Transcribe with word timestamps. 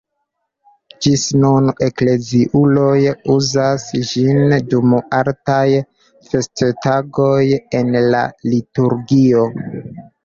Ĝis 1.05 1.23
nun 1.41 1.67
ekleziuloj 1.87 2.97
uzas 3.33 3.85
ĝin 4.13 4.55
dum 4.71 4.95
altaj 5.19 5.61
festotagoj 6.31 7.39
en 7.83 7.93
la 8.09 8.25
liturgio. 8.55 9.49